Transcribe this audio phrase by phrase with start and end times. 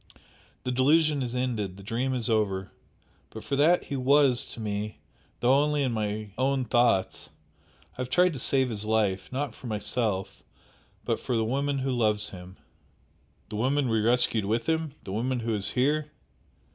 [0.63, 2.71] The delusion is ended the dream is over!
[3.29, 4.97] But for that he WAS to me,
[5.41, 7.29] though only in my own thoughts,
[7.91, 10.41] I have tried to save his life not for myself,
[11.05, 12.57] but for the woman who loves him."
[13.49, 14.95] "The woman we rescued with him?
[15.03, 16.09] the woman who is here?"